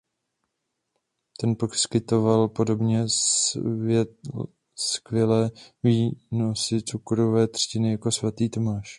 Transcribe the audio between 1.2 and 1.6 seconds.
Ten